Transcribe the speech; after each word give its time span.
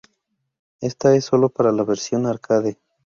Esta 0.79 1.15
es 1.15 1.25
solo 1.25 1.49
para 1.49 1.71
la 1.71 1.83
versión 1.83 2.25
arcade. 2.25 2.79